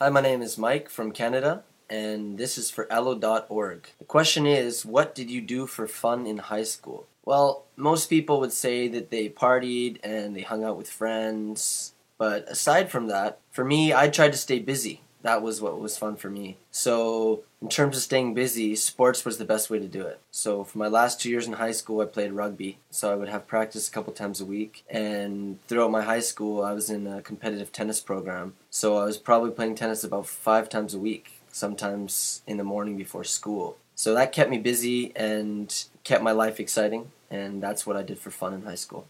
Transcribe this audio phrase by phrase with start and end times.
[0.00, 3.90] Hi, my name is Mike from Canada, and this is for elllo.org.
[3.98, 7.08] The question is, what did you do for fun in high school?
[7.24, 12.48] Well, most people would say that they partied and they hung out with friends, but
[12.48, 15.00] aside from that, for me, I tried to stay busy.
[15.28, 16.56] That was what was fun for me.
[16.70, 20.20] So, in terms of staying busy, sports was the best way to do it.
[20.30, 22.78] So, for my last two years in high school, I played rugby.
[22.90, 24.84] So, I would have practice a couple times a week.
[24.88, 28.54] And throughout my high school, I was in a competitive tennis program.
[28.70, 32.96] So, I was probably playing tennis about five times a week, sometimes in the morning
[32.96, 33.76] before school.
[33.94, 35.68] So, that kept me busy and
[36.04, 37.12] kept my life exciting.
[37.30, 39.06] And that's what I did for fun in high school.